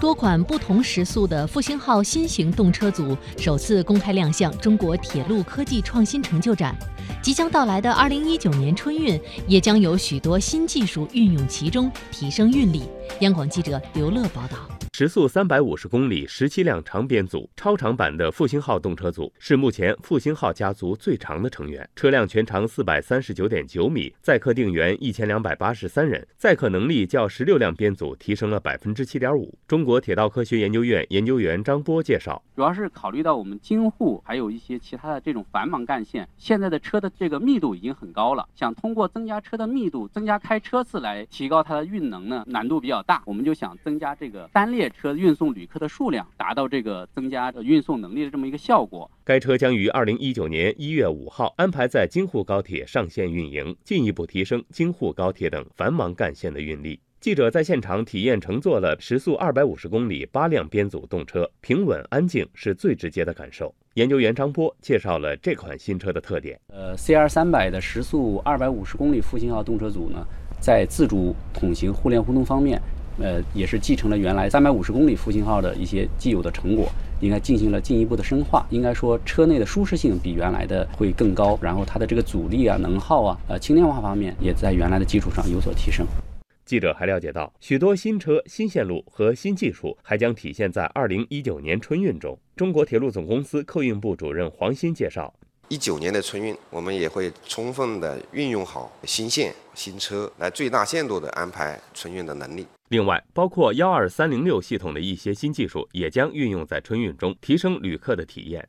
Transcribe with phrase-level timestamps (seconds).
[0.00, 6.76] 多款不同时速的复兴号新型动车组首次公开亮相中国铁路科技创新成就展。
[7.20, 12.84] 即将到来的二零一九年春运，也将有许多新技术运用其中，提升运力。
[13.20, 14.77] 央广记者刘乐报道。
[14.98, 29.56] 时速三百五十公里，十七辆长编组超长版的复兴号动车组是目前复兴号家族最长的成员，车辆全长四百三十九点九米，载客定员一千两百八十三人，载客能力较十六辆编组提升了百分之七点五。
[29.68, 43.22] 中国铁道科学研究院研究员张波介绍，主要是考虑到我们京沪还有一些其他的这种繁忙干线，现在的车的这个密度已经很高了，想通过增加车的密度、增加开车次来提高它的运能呢，难度比较大。
[43.24, 49.10] 我们就想增加这个单列车运送旅客的数量，达到这个增加运送能力的这么一个效果。
[49.24, 57.00] 该车将于二零一九年一月五号安排在京沪高铁上线运营，进一步提升京沪高铁等繁忙干线的运力。
[57.20, 63.74] 记者在现场体验乘坐了时速二百五十公里八辆编组动车，平稳安静是最直接的感受。
[63.94, 66.60] 研究员张波介绍了这款新车的特点。
[66.68, 70.24] 呃，CR 三百的时速二百五十公里复兴号动车组呢，
[70.60, 72.80] 在自主统行、互联互动方面。
[73.18, 76.88] 呃，也是继承了原来三百五十公里复兴号的一些既有的成果，
[77.20, 78.66] 应该进行了进一步的深化。
[78.70, 86.06] 应该说，车内的舒适性比原来的会更高，然后它的这个阻力啊、能耗啊、呃轻量化方面也在原来的基础上有所提升。
[86.64, 92.38] 记者还了解到，许多新车、新线路和新技术还将体现在二零一九年春运中。
[92.54, 95.32] 中国铁路总公司客运部主任黄鑫介绍。
[95.68, 102.66] 一九年的春运，我们也会充分的运用好新线、新车，来最大限度的安排春运的能力。
[102.88, 108.66] 另外，包括幺二三零六系统的一些新技术，也将运用在春运中，提升旅客的体验。